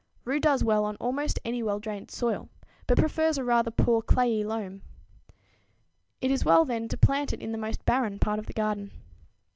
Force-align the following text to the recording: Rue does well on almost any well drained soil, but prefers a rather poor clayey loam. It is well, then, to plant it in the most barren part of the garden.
Rue 0.25 0.39
does 0.39 0.63
well 0.63 0.83
on 0.85 0.95
almost 0.95 1.37
any 1.45 1.61
well 1.61 1.79
drained 1.79 2.09
soil, 2.09 2.49
but 2.87 2.97
prefers 2.97 3.37
a 3.37 3.43
rather 3.43 3.69
poor 3.69 4.01
clayey 4.01 4.43
loam. 4.43 4.81
It 6.21 6.31
is 6.31 6.43
well, 6.43 6.65
then, 6.65 6.87
to 6.87 6.97
plant 6.97 7.33
it 7.33 7.39
in 7.39 7.51
the 7.51 7.57
most 7.59 7.85
barren 7.85 8.17
part 8.17 8.39
of 8.39 8.47
the 8.47 8.53
garden. 8.53 8.89